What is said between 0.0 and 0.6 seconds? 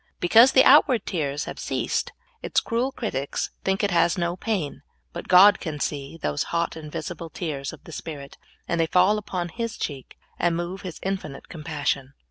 Because